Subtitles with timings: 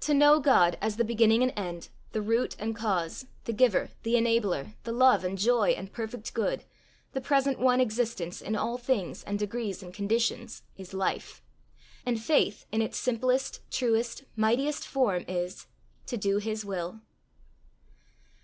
[0.00, 4.16] To know God as the beginning and end, the root and cause, the giver, the
[4.16, 6.64] enabler, the love and joy and perfect good,
[7.12, 11.44] the present one existence in all things and degrees and conditions, is life;
[12.04, 15.68] and faith, in its simplest, truest, mightiest form is
[16.06, 17.00] to do his will.